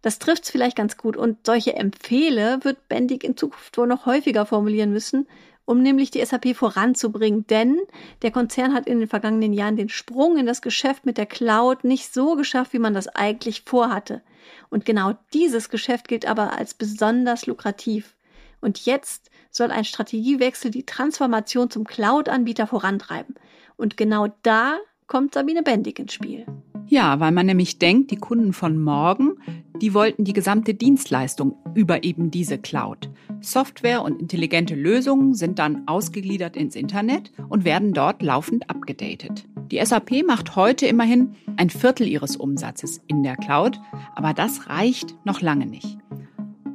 Das 0.01 0.19
trifft's 0.19 0.49
vielleicht 0.49 0.77
ganz 0.77 0.97
gut. 0.97 1.17
Und 1.17 1.45
solche 1.45 1.75
Empfehle 1.75 2.59
wird 2.63 2.87
Bendig 2.87 3.23
in 3.23 3.35
Zukunft 3.35 3.77
wohl 3.77 3.87
noch 3.87 4.05
häufiger 4.05 4.45
formulieren 4.45 4.91
müssen, 4.91 5.27
um 5.65 5.81
nämlich 5.81 6.11
die 6.11 6.23
SAP 6.23 6.55
voranzubringen. 6.55 7.47
Denn 7.47 7.79
der 8.21 8.31
Konzern 8.31 8.73
hat 8.73 8.87
in 8.87 8.99
den 8.99 9.07
vergangenen 9.07 9.53
Jahren 9.53 9.75
den 9.75 9.89
Sprung 9.89 10.37
in 10.37 10.45
das 10.45 10.61
Geschäft 10.61 11.05
mit 11.05 11.17
der 11.17 11.25
Cloud 11.25 11.83
nicht 11.83 12.13
so 12.13 12.35
geschafft, 12.35 12.73
wie 12.73 12.79
man 12.79 12.93
das 12.93 13.07
eigentlich 13.07 13.63
vorhatte. 13.65 14.21
Und 14.69 14.85
genau 14.85 15.13
dieses 15.33 15.69
Geschäft 15.69 16.07
gilt 16.07 16.25
aber 16.25 16.57
als 16.57 16.73
besonders 16.73 17.45
lukrativ. 17.45 18.15
Und 18.61 18.85
jetzt 18.85 19.29
soll 19.51 19.71
ein 19.71 19.85
Strategiewechsel 19.85 20.71
die 20.71 20.85
Transformation 20.85 21.69
zum 21.69 21.83
Cloud-Anbieter 21.83 22.67
vorantreiben. 22.67 23.35
Und 23.75 23.97
genau 23.97 24.27
da 24.41 24.77
kommt 25.07 25.33
Sabine 25.33 25.63
Bendig 25.63 25.99
ins 25.99 26.13
Spiel. 26.13 26.45
Ja, 26.87 27.19
weil 27.19 27.31
man 27.31 27.45
nämlich 27.45 27.79
denkt, 27.79 28.11
die 28.11 28.17
Kunden 28.17 28.53
von 28.53 28.81
morgen, 28.81 29.37
die 29.81 29.93
wollten 29.93 30.23
die 30.23 30.33
gesamte 30.33 30.73
Dienstleistung 30.73 31.55
über 31.73 32.03
eben 32.03 32.31
diese 32.31 32.57
Cloud. 32.57 33.09
Software 33.41 34.03
und 34.03 34.21
intelligente 34.21 34.75
Lösungen 34.75 35.33
sind 35.33 35.59
dann 35.59 35.87
ausgegliedert 35.87 36.55
ins 36.55 36.75
Internet 36.75 37.31
und 37.49 37.65
werden 37.65 37.93
dort 37.93 38.21
laufend 38.21 38.69
abgedatet. 38.69 39.45
Die 39.71 39.83
SAP 39.83 40.25
macht 40.25 40.55
heute 40.55 40.85
immerhin 40.85 41.35
ein 41.57 41.69
Viertel 41.69 42.07
ihres 42.07 42.35
Umsatzes 42.35 43.01
in 43.07 43.23
der 43.23 43.35
Cloud, 43.35 43.79
aber 44.15 44.33
das 44.33 44.69
reicht 44.69 45.15
noch 45.25 45.41
lange 45.41 45.65
nicht. 45.65 45.97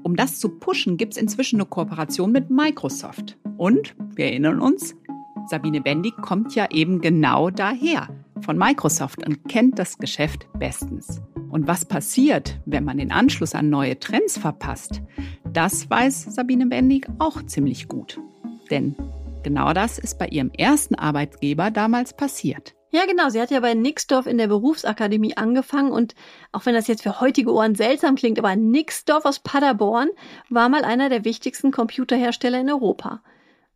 Um 0.02 0.16
das 0.16 0.38
zu 0.38 0.48
pushen, 0.48 0.96
gibt 0.96 1.12
es 1.12 1.22
inzwischen 1.22 1.56
eine 1.56 1.66
Kooperation 1.66 2.32
mit 2.32 2.50
Microsoft. 2.50 3.36
Und, 3.56 3.94
wir 4.14 4.26
erinnern 4.26 4.60
uns, 4.60 4.96
Sabine 5.48 5.80
Bendig 5.80 6.16
kommt 6.16 6.54
ja 6.54 6.70
eben 6.70 7.00
genau 7.00 7.50
daher, 7.50 8.08
von 8.40 8.56
Microsoft 8.56 9.26
und 9.26 9.48
kennt 9.48 9.78
das 9.78 9.98
Geschäft 9.98 10.48
bestens. 10.58 11.20
Und 11.50 11.66
was 11.66 11.84
passiert, 11.84 12.58
wenn 12.66 12.84
man 12.84 12.98
den 12.98 13.12
Anschluss 13.12 13.54
an 13.54 13.70
neue 13.70 13.98
Trends 13.98 14.38
verpasst, 14.38 15.02
das 15.52 15.88
weiß 15.88 16.34
Sabine 16.34 16.66
Bendig 16.66 17.06
auch 17.18 17.42
ziemlich 17.46 17.88
gut. 17.88 18.20
Denn 18.70 18.94
genau 19.42 19.72
das 19.72 19.98
ist 19.98 20.18
bei 20.18 20.28
ihrem 20.28 20.50
ersten 20.50 20.94
Arbeitgeber 20.94 21.70
damals 21.70 22.14
passiert. 22.14 22.74
Ja, 22.90 23.04
genau. 23.04 23.28
Sie 23.28 23.40
hat 23.40 23.50
ja 23.50 23.60
bei 23.60 23.74
Nixdorf 23.74 24.26
in 24.26 24.38
der 24.38 24.48
Berufsakademie 24.48 25.36
angefangen 25.36 25.92
und 25.92 26.14
auch 26.52 26.64
wenn 26.64 26.74
das 26.74 26.86
jetzt 26.86 27.02
für 27.02 27.20
heutige 27.20 27.52
Ohren 27.52 27.74
seltsam 27.74 28.14
klingt, 28.14 28.38
aber 28.38 28.56
Nixdorf 28.56 29.26
aus 29.26 29.40
Paderborn 29.40 30.08
war 30.48 30.68
mal 30.68 30.84
einer 30.84 31.10
der 31.10 31.24
wichtigsten 31.24 31.70
Computerhersteller 31.70 32.60
in 32.60 32.70
Europa. 32.70 33.22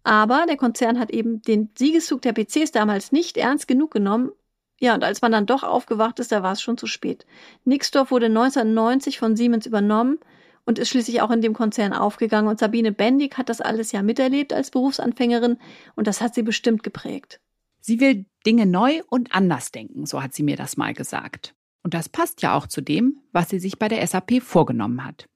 Aber 0.02 0.46
der 0.48 0.56
Konzern 0.56 0.98
hat 0.98 1.10
eben 1.10 1.42
den 1.42 1.70
Siegeszug 1.76 2.22
der 2.22 2.32
PCs 2.32 2.72
damals 2.72 3.12
nicht 3.12 3.36
ernst 3.36 3.68
genug 3.68 3.90
genommen. 3.90 4.32
Ja, 4.82 4.94
und 4.94 5.04
als 5.04 5.22
man 5.22 5.30
dann 5.30 5.46
doch 5.46 5.62
aufgewacht 5.62 6.18
ist, 6.18 6.32
da 6.32 6.42
war 6.42 6.54
es 6.54 6.60
schon 6.60 6.76
zu 6.76 6.88
spät. 6.88 7.24
Nixdorf 7.64 8.10
wurde 8.10 8.26
1990 8.26 9.16
von 9.16 9.36
Siemens 9.36 9.64
übernommen 9.64 10.18
und 10.66 10.80
ist 10.80 10.88
schließlich 10.88 11.22
auch 11.22 11.30
in 11.30 11.40
dem 11.40 11.52
Konzern 11.52 11.92
aufgegangen. 11.92 12.48
Und 12.48 12.58
Sabine 12.58 12.90
Bendig 12.90 13.38
hat 13.38 13.48
das 13.48 13.60
alles 13.60 13.92
ja 13.92 14.02
miterlebt 14.02 14.52
als 14.52 14.72
Berufsanfängerin 14.72 15.58
und 15.94 16.08
das 16.08 16.20
hat 16.20 16.34
sie 16.34 16.42
bestimmt 16.42 16.82
geprägt. 16.82 17.38
Sie 17.80 18.00
will 18.00 18.26
Dinge 18.44 18.66
neu 18.66 19.02
und 19.08 19.32
anders 19.32 19.70
denken, 19.70 20.04
so 20.04 20.20
hat 20.20 20.34
sie 20.34 20.42
mir 20.42 20.56
das 20.56 20.76
mal 20.76 20.94
gesagt. 20.94 21.54
Und 21.84 21.94
das 21.94 22.08
passt 22.08 22.42
ja 22.42 22.56
auch 22.56 22.66
zu 22.66 22.80
dem, 22.80 23.20
was 23.30 23.50
sie 23.50 23.60
sich 23.60 23.78
bei 23.78 23.86
der 23.86 24.04
SAP 24.04 24.42
vorgenommen 24.42 25.04
hat. 25.04 25.28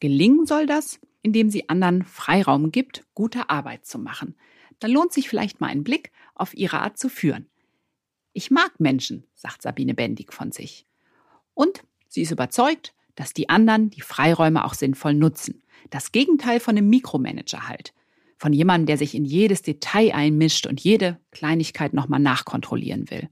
Gelingen 0.00 0.44
soll 0.44 0.66
das, 0.66 1.00
indem 1.22 1.48
sie 1.48 1.70
anderen 1.70 2.04
Freiraum 2.04 2.70
gibt, 2.70 3.04
gute 3.14 3.48
Arbeit 3.48 3.86
zu 3.86 3.98
machen. 3.98 4.34
Dann 4.78 4.90
lohnt 4.90 5.14
sich 5.14 5.26
vielleicht 5.26 5.62
mal 5.62 5.68
ein 5.68 5.84
Blick 5.84 6.12
auf 6.34 6.52
ihre 6.52 6.80
Art 6.80 6.98
zu 6.98 7.08
führen. 7.08 7.49
Ich 8.32 8.50
mag 8.50 8.78
Menschen, 8.78 9.24
sagt 9.34 9.62
Sabine 9.62 9.94
Bendig 9.94 10.32
von 10.32 10.52
sich. 10.52 10.86
Und 11.54 11.82
sie 12.08 12.22
ist 12.22 12.30
überzeugt, 12.30 12.94
dass 13.16 13.32
die 13.32 13.48
anderen 13.48 13.90
die 13.90 14.00
Freiräume 14.00 14.64
auch 14.64 14.74
sinnvoll 14.74 15.14
nutzen. 15.14 15.62
Das 15.90 16.12
Gegenteil 16.12 16.60
von 16.60 16.76
einem 16.76 16.88
Mikromanager 16.88 17.68
halt. 17.68 17.92
Von 18.38 18.52
jemandem, 18.52 18.86
der 18.86 18.98
sich 18.98 19.14
in 19.14 19.24
jedes 19.24 19.62
Detail 19.62 20.14
einmischt 20.14 20.66
und 20.66 20.80
jede 20.80 21.18
Kleinigkeit 21.30 21.92
nochmal 21.92 22.20
nachkontrollieren 22.20 23.10
will. 23.10 23.28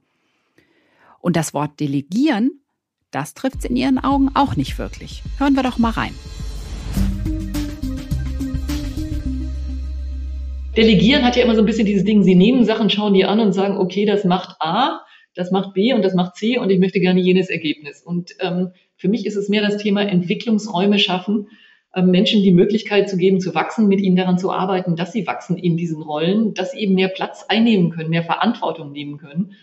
Und 1.21 1.37
das 1.37 1.55
Wort 1.55 1.81
delegieren, 1.81 2.61
das 3.11 3.35
trifft 3.35 3.65
in 3.65 3.77
ihren 3.77 3.99
Augen 3.99 4.31
auch 4.35 4.57
nicht 4.57 4.79
wirklich. 4.79 5.23
Hören 5.39 5.55
wir 5.55 5.63
doch 5.63 5.79
mal 5.79 5.91
rein. 5.91 6.15
Delegieren 10.79 11.25
hat 11.25 11.35
ja 11.35 11.43
immer 11.43 11.57
so 11.57 11.63
ein 11.63 11.67
bisschen 11.67 11.87
dieses 11.87 12.05
Ding, 12.05 12.23
Sie 12.23 12.37
nehmen 12.37 12.65
Sachen, 12.65 12.89
schauen 12.89 13.13
die 13.13 13.25
an 13.25 13.41
und 13.41 13.53
sagen, 13.53 13.79
okay, 13.79 14.05
das 14.05 14.23
macht 14.23 14.59
A, 14.61 15.01
das 15.35 15.51
macht 15.51 15.75
B 15.75 15.93
und 15.93 16.03
das 16.05 16.15
macht 16.15 16.37
C 16.37 16.57
und 16.57 16.71
ich 16.71 16.79
möchte 16.79 17.01
gerne 17.01 17.19
jenes 17.19 17.51
Ergebnis. 17.51 18.01
Und 18.01 18.37
ähm, 18.39 18.71
für 18.95 19.09
mich 19.09 19.27
ist 19.27 19.35
es 19.35 19.49
mehr 19.49 19.61
das 19.61 19.79
Thema 19.79 20.03
Entwicklungsräume 20.03 21.01
schaffen, 21.01 21.49
ähm, 21.97 22.13
Menschen 22.13 22.45
die 22.45 22.53
Möglichkeit 22.53 23.09
zu 23.09 23.17
geben, 23.17 23.41
zu 23.41 23.57
wachsen, 23.57 23.89
mit 23.89 24.01
ihnen 24.01 24.15
daran 24.15 24.39
zu 24.39 24.53
arbeiten, 24.53 24.95
dass 24.95 25.11
sie 25.11 25.27
wachsen 25.27 25.59
in 25.59 25.77
diesen 25.77 26.01
Rollen, 26.01 26.55
dass 26.55 26.71
sie 26.71 26.79
eben 26.79 26.95
mehr 26.95 27.09
Platz 27.09 27.45
einnehmen 27.49 27.91
können, 27.91 28.11
mehr 28.11 28.23
Verantwortung 28.23 28.93
nehmen 28.93 29.19
können 29.19 29.55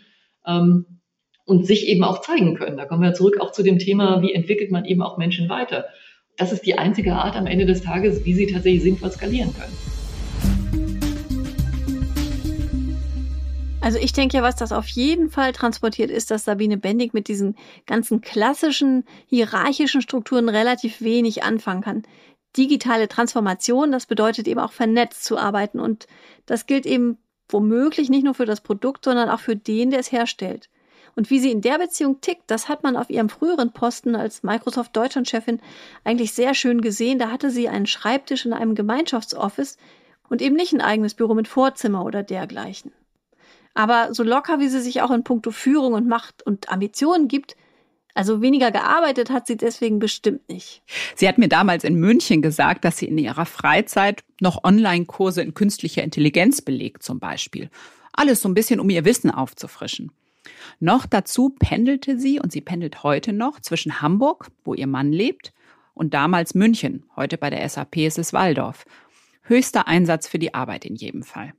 ähm, 0.46 1.00
und 1.46 1.66
sich 1.66 1.88
eben 1.88 2.04
auch 2.04 2.20
zeigen 2.20 2.56
können. 2.56 2.76
Da 2.76 2.84
kommen 2.84 3.04
wir 3.04 3.14
zurück 3.14 3.40
auch 3.40 3.54
zu 3.54 3.64
dem 3.64 3.80
Thema, 3.80 4.22
wie 4.22 4.34
entwickelt 4.34 4.70
man 4.70 4.84
eben 4.84 5.02
auch 5.02 5.18
Menschen 5.18 5.48
weiter. 5.48 5.86
Das 6.36 6.52
ist 6.52 6.66
die 6.66 6.78
einzige 6.78 7.14
Art 7.14 7.38
am 7.38 7.48
Ende 7.48 7.66
des 7.66 7.84
Tages, 7.84 8.26
wie 8.26 8.34
sie 8.34 8.48
tatsächlich 8.48 8.84
sinnvoll 8.84 9.12
skalieren 9.12 9.54
können. 9.54 9.78
Also 13.86 14.00
ich 14.00 14.14
denke 14.14 14.38
ja, 14.38 14.42
was 14.42 14.56
das 14.56 14.72
auf 14.72 14.88
jeden 14.88 15.30
Fall 15.30 15.52
transportiert, 15.52 16.10
ist, 16.10 16.32
dass 16.32 16.46
Sabine 16.46 16.76
Bendig 16.76 17.14
mit 17.14 17.28
diesen 17.28 17.56
ganzen 17.86 18.20
klassischen 18.20 19.04
hierarchischen 19.28 20.02
Strukturen 20.02 20.50
relativ 20.50 21.02
wenig 21.02 21.44
anfangen 21.44 21.84
kann. 21.84 22.02
Digitale 22.58 23.08
Transformation, 23.08 23.92
das 23.92 24.08
bedeutet 24.08 24.48
eben 24.48 24.60
auch 24.60 24.72
vernetzt 24.72 25.24
zu 25.24 25.38
arbeiten 25.38 25.80
und 25.80 26.08
das 26.48 26.66
gilt 26.66 26.88
eben 26.88 27.20
womöglich 27.48 28.10
nicht 28.10 28.24
nur 28.24 28.34
für 28.34 28.48
das 28.48 28.62
Produkt, 28.62 29.06
sondern 29.06 29.30
auch 29.30 29.40
für 29.40 29.56
den, 29.56 29.92
der 29.92 30.00
es 30.00 30.12
herstellt. 30.12 30.72
Und 31.16 31.30
wie 31.30 31.38
sie 31.38 31.52
in 31.52 31.62
der 31.62 31.78
Beziehung 31.78 32.22
tickt, 32.22 32.46
das 32.48 32.68
hat 32.68 32.82
man 32.82 32.98
auf 32.98 33.12
ihrem 33.12 33.30
früheren 33.30 33.72
Posten 33.72 34.16
als 34.16 34.42
Microsoft 34.42 34.98
Deutschland-Chefin 34.98 35.62
eigentlich 36.04 36.34
sehr 36.34 36.56
schön 36.56 36.82
gesehen. 36.82 37.20
Da 37.20 37.30
hatte 37.30 37.52
sie 37.52 37.70
einen 37.70 37.86
Schreibtisch 37.86 38.48
in 38.48 38.54
einem 38.54 38.74
Gemeinschaftsoffice 38.74 39.78
und 40.28 40.42
eben 40.42 40.56
nicht 40.56 40.74
ein 40.74 40.82
eigenes 40.82 41.14
Büro 41.14 41.36
mit 41.36 41.48
Vorzimmer 41.48 42.04
oder 42.04 42.24
dergleichen. 42.24 42.92
Aber 43.76 44.14
so 44.14 44.24
locker, 44.24 44.60
wie 44.60 44.70
sie 44.70 44.82
sich 44.82 45.02
auch 45.02 45.12
in 45.12 45.24
puncto 45.24 45.52
Führung 45.52 45.94
und 45.94 46.08
Macht 46.08 46.42
und 46.44 46.70
Ambitionen 46.70 47.28
gibt, 47.28 47.56
also 48.16 48.42
weniger 48.42 48.72
gearbeitet 48.72 49.30
hat 49.30 49.46
sie 49.46 49.58
deswegen 49.58 50.00
bestimmt 50.00 50.48
nicht. 50.48 50.82
Sie 51.16 51.28
hat 51.28 51.38
mir 51.38 51.50
damals 51.50 51.84
in 51.84 51.96
München 51.96 52.42
gesagt, 52.42 52.86
dass 52.86 52.98
sie 52.98 53.08
in 53.08 53.18
ihrer 53.18 53.46
Freizeit 53.46 54.24
noch 54.40 54.64
Online-Kurse 54.64 55.42
in 55.42 55.54
künstlicher 55.54 56.02
Intelligenz 56.02 56.62
belegt 56.62 57.04
zum 57.04 57.20
Beispiel. 57.20 57.70
Alles 58.14 58.42
so 58.42 58.48
ein 58.48 58.54
bisschen, 58.54 58.80
um 58.80 58.90
ihr 58.90 59.04
Wissen 59.04 59.30
aufzufrischen. 59.30 60.14
Noch 60.80 61.06
dazu 61.06 61.50
pendelte 61.50 62.18
sie, 62.18 62.40
und 62.40 62.54
sie 62.54 62.62
pendelt 62.62 63.04
heute 63.04 63.34
noch, 63.34 63.60
zwischen 63.60 64.02
Hamburg, 64.02 64.48
wo 64.64 64.74
ihr 64.74 64.88
Mann 64.88 65.12
lebt, 65.12 65.54
und 65.94 66.14
damals 66.14 66.56
München. 66.56 67.04
Heute 67.18 67.38
bei 67.38 67.50
der 67.50 67.68
SAP 67.68 67.98
ist 67.98 68.18
es 68.18 68.32
Waldorf. 68.32 68.86
Höchster 69.44 69.90
Einsatz 69.90 70.28
für 70.28 70.40
die 70.40 70.54
Arbeit 70.54 70.86
in 70.86 70.96
jedem 70.96 71.24
Fall. 71.24 71.54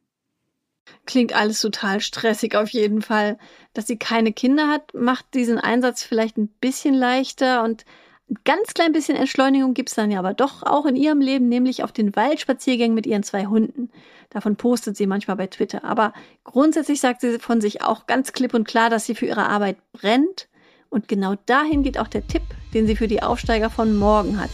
Klingt 1.06 1.34
alles 1.34 1.60
total 1.60 2.00
stressig 2.00 2.54
auf 2.56 2.70
jeden 2.70 3.02
Fall. 3.02 3.38
Dass 3.74 3.86
sie 3.86 3.96
keine 3.96 4.32
Kinder 4.32 4.68
hat, 4.68 4.94
macht 4.94 5.26
diesen 5.34 5.58
Einsatz 5.58 6.02
vielleicht 6.02 6.36
ein 6.36 6.48
bisschen 6.60 6.94
leichter 6.94 7.62
und 7.62 7.84
ein 8.28 8.38
ganz 8.44 8.74
klein 8.74 8.92
bisschen 8.92 9.16
Entschleunigung 9.16 9.72
gibt's 9.72 9.94
dann 9.94 10.10
ja 10.10 10.18
aber 10.18 10.34
doch 10.34 10.64
auch 10.64 10.84
in 10.86 10.96
ihrem 10.96 11.20
Leben, 11.20 11.48
nämlich 11.48 11.84
auf 11.84 11.92
den 11.92 12.16
Waldspaziergängen 12.16 12.94
mit 12.94 13.06
ihren 13.06 13.22
zwei 13.22 13.46
Hunden. 13.46 13.90
Davon 14.30 14.56
postet 14.56 14.96
sie 14.96 15.06
manchmal 15.06 15.36
bei 15.36 15.46
Twitter. 15.46 15.84
Aber 15.84 16.12
grundsätzlich 16.42 17.00
sagt 17.00 17.20
sie 17.20 17.38
von 17.38 17.60
sich 17.60 17.82
auch 17.82 18.06
ganz 18.06 18.32
klipp 18.32 18.52
und 18.54 18.66
klar, 18.66 18.90
dass 18.90 19.06
sie 19.06 19.14
für 19.14 19.26
ihre 19.26 19.46
Arbeit 19.46 19.76
brennt. 19.92 20.48
Und 20.90 21.06
genau 21.06 21.34
dahin 21.46 21.84
geht 21.84 21.98
auch 21.98 22.08
der 22.08 22.26
Tipp, 22.26 22.42
den 22.74 22.88
sie 22.88 22.96
für 22.96 23.08
die 23.08 23.22
Aufsteiger 23.22 23.70
von 23.70 23.96
morgen 23.96 24.40
hat. 24.40 24.50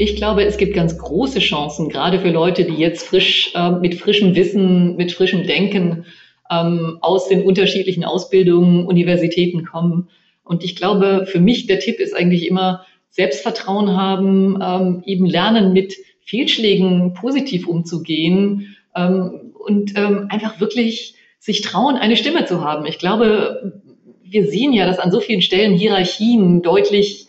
Ich 0.00 0.14
glaube, 0.14 0.44
es 0.44 0.58
gibt 0.58 0.74
ganz 0.74 0.96
große 0.96 1.40
Chancen, 1.40 1.88
gerade 1.88 2.20
für 2.20 2.30
Leute, 2.30 2.64
die 2.64 2.76
jetzt 2.76 3.04
frisch 3.04 3.52
äh, 3.56 3.72
mit 3.72 3.96
frischem 3.96 4.36
Wissen, 4.36 4.94
mit 4.94 5.10
frischem 5.10 5.44
Denken 5.44 6.04
ähm, 6.48 6.98
aus 7.00 7.28
den 7.28 7.42
unterschiedlichen 7.42 8.04
Ausbildungen, 8.04 8.86
Universitäten 8.86 9.64
kommen. 9.64 10.08
Und 10.44 10.62
ich 10.62 10.76
glaube, 10.76 11.26
für 11.26 11.40
mich 11.40 11.66
der 11.66 11.80
Tipp 11.80 11.98
ist 11.98 12.14
eigentlich 12.14 12.46
immer 12.46 12.86
Selbstvertrauen 13.10 13.96
haben, 13.96 14.58
ähm, 14.62 15.02
eben 15.04 15.26
lernen, 15.26 15.72
mit 15.72 15.96
Fehlschlägen 16.24 17.14
positiv 17.14 17.66
umzugehen 17.66 18.76
ähm, 18.94 19.52
und 19.66 19.98
ähm, 19.98 20.26
einfach 20.28 20.60
wirklich 20.60 21.14
sich 21.40 21.60
trauen, 21.60 21.96
eine 21.96 22.16
Stimme 22.16 22.44
zu 22.44 22.62
haben. 22.62 22.86
Ich 22.86 22.98
glaube, 22.98 23.82
wir 24.22 24.46
sehen 24.46 24.72
ja, 24.72 24.86
dass 24.86 25.00
an 25.00 25.10
so 25.10 25.18
vielen 25.18 25.42
Stellen 25.42 25.74
Hierarchien 25.74 26.62
deutlich 26.62 27.27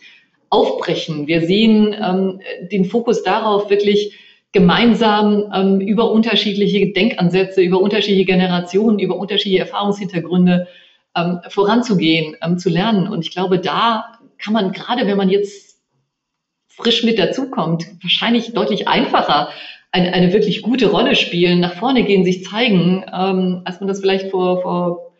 aufbrechen. 0.50 1.26
Wir 1.26 1.46
sehen 1.46 1.94
ähm, 1.94 2.40
den 2.70 2.84
Fokus 2.84 3.22
darauf, 3.22 3.70
wirklich 3.70 4.18
gemeinsam 4.52 5.50
ähm, 5.54 5.80
über 5.80 6.10
unterschiedliche 6.10 6.92
Denkansätze, 6.92 7.62
über 7.62 7.80
unterschiedliche 7.80 8.24
Generationen, 8.24 8.98
über 8.98 9.16
unterschiedliche 9.16 9.62
Erfahrungshintergründe 9.62 10.66
ähm, 11.16 11.40
voranzugehen, 11.48 12.36
ähm, 12.42 12.58
zu 12.58 12.68
lernen. 12.68 13.06
Und 13.08 13.24
ich 13.24 13.30
glaube, 13.30 13.60
da 13.60 14.18
kann 14.38 14.52
man 14.52 14.72
gerade, 14.72 15.06
wenn 15.06 15.16
man 15.16 15.28
jetzt 15.28 15.78
frisch 16.68 17.04
mit 17.04 17.18
dazukommt, 17.18 17.86
wahrscheinlich 18.02 18.52
deutlich 18.52 18.88
einfacher 18.88 19.50
eine, 19.92 20.12
eine 20.12 20.32
wirklich 20.32 20.62
gute 20.62 20.90
Rolle 20.90 21.14
spielen, 21.14 21.60
nach 21.60 21.74
vorne 21.74 22.04
gehen, 22.04 22.24
sich 22.24 22.44
zeigen, 22.44 23.04
ähm, 23.12 23.62
als 23.64 23.80
man 23.80 23.88
das 23.88 24.00
vielleicht 24.00 24.30
vor, 24.30 24.62
vor 24.62 25.12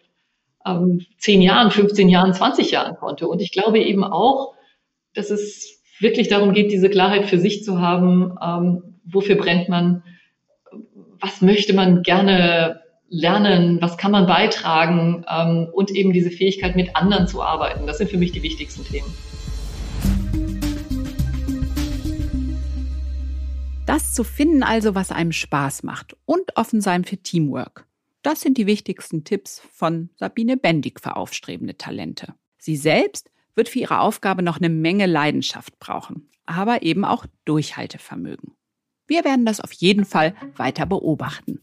ähm, 0.66 1.04
zehn 1.18 1.42
Jahren, 1.42 1.70
15 1.70 2.08
Jahren, 2.08 2.34
20 2.34 2.70
Jahren 2.70 2.96
konnte. 2.96 3.28
Und 3.28 3.42
ich 3.42 3.52
glaube 3.52 3.80
eben 3.80 4.04
auch, 4.04 4.54
dass 5.14 5.30
es 5.30 5.82
wirklich 5.98 6.28
darum 6.28 6.52
geht, 6.52 6.72
diese 6.72 6.88
Klarheit 6.88 7.26
für 7.26 7.38
sich 7.38 7.64
zu 7.64 7.80
haben, 7.80 8.36
ähm, 8.42 9.00
wofür 9.04 9.36
brennt 9.36 9.68
man, 9.68 10.02
was 11.20 11.40
möchte 11.42 11.74
man 11.74 12.02
gerne 12.02 12.80
lernen, 13.08 13.78
was 13.80 13.98
kann 13.98 14.12
man 14.12 14.26
beitragen 14.26 15.24
ähm, 15.28 15.68
und 15.72 15.90
eben 15.90 16.12
diese 16.12 16.30
Fähigkeit, 16.30 16.76
mit 16.76 16.94
anderen 16.94 17.26
zu 17.26 17.42
arbeiten. 17.42 17.86
Das 17.86 17.98
sind 17.98 18.10
für 18.10 18.18
mich 18.18 18.32
die 18.32 18.42
wichtigsten 18.42 18.84
Themen. 18.84 19.12
Das 23.84 24.14
zu 24.14 24.22
finden 24.22 24.62
also, 24.62 24.94
was 24.94 25.10
einem 25.10 25.32
Spaß 25.32 25.82
macht 25.82 26.16
und 26.24 26.56
offen 26.56 26.80
sein 26.80 27.04
für 27.04 27.16
Teamwork. 27.16 27.88
Das 28.22 28.40
sind 28.40 28.56
die 28.56 28.66
wichtigsten 28.66 29.24
Tipps 29.24 29.60
von 29.72 30.10
Sabine 30.14 30.56
Bendig 30.56 31.00
für 31.00 31.16
aufstrebende 31.16 31.76
Talente. 31.76 32.34
Sie 32.58 32.76
selbst 32.76 33.30
wird 33.54 33.68
für 33.68 33.80
ihre 33.80 34.00
Aufgabe 34.00 34.42
noch 34.42 34.58
eine 34.58 34.68
Menge 34.68 35.06
Leidenschaft 35.06 35.78
brauchen, 35.78 36.28
aber 36.46 36.82
eben 36.82 37.04
auch 37.04 37.26
Durchhaltevermögen. 37.44 38.52
Wir 39.06 39.24
werden 39.24 39.44
das 39.44 39.60
auf 39.60 39.72
jeden 39.72 40.04
Fall 40.04 40.34
weiter 40.56 40.86
beobachten. 40.86 41.60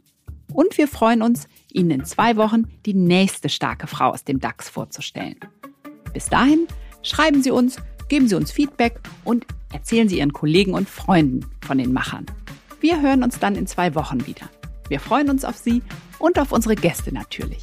Und 0.53 0.77
wir 0.77 0.87
freuen 0.87 1.21
uns, 1.21 1.47
Ihnen 1.71 1.91
in 1.91 2.05
zwei 2.05 2.35
Wochen 2.37 2.65
die 2.85 2.93
nächste 2.93 3.49
starke 3.49 3.87
Frau 3.87 4.09
aus 4.09 4.23
dem 4.23 4.39
DAX 4.39 4.69
vorzustellen. 4.69 5.39
Bis 6.13 6.29
dahin 6.29 6.67
schreiben 7.03 7.43
Sie 7.43 7.51
uns, 7.51 7.77
geben 8.09 8.27
Sie 8.27 8.35
uns 8.35 8.51
Feedback 8.51 8.99
und 9.23 9.45
erzählen 9.71 10.09
Sie 10.09 10.17
Ihren 10.17 10.33
Kollegen 10.33 10.73
und 10.73 10.89
Freunden 10.89 11.45
von 11.65 11.77
den 11.77 11.93
Machern. 11.93 12.25
Wir 12.79 13.01
hören 13.01 13.23
uns 13.23 13.39
dann 13.39 13.55
in 13.55 13.67
zwei 13.67 13.95
Wochen 13.95 14.25
wieder. 14.27 14.49
Wir 14.89 14.99
freuen 14.99 15.29
uns 15.29 15.43
auf 15.43 15.57
Sie 15.57 15.81
und 16.19 16.39
auf 16.39 16.51
unsere 16.51 16.75
Gäste 16.75 17.13
natürlich. 17.13 17.59